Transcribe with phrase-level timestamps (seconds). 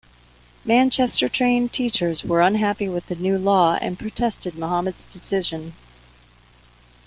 [0.65, 5.73] Manchester-trained teachers were unhappy with the new law and protested Mohamad's decision.